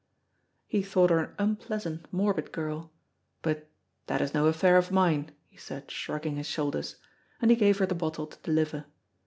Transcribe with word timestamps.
He 0.65 0.81
thought 0.81 1.11
her 1.11 1.19
an 1.19 1.35
unpleasant, 1.37 2.11
morbid 2.11 2.51
girl, 2.51 2.91
but 3.43 3.69
"that 4.07 4.19
is 4.19 4.33
no 4.33 4.47
affair 4.47 4.75
of 4.77 4.89
mine," 4.91 5.29
he 5.47 5.57
said 5.57 5.91
shrugging 5.91 6.37
his 6.37 6.47
shoulders, 6.47 6.95
and 7.39 7.51
he 7.51 7.55
gave 7.55 7.77
her 7.77 7.85
the 7.85 7.93
bottle 7.93 8.25
to 8.25 8.39
deliver. 8.39 8.85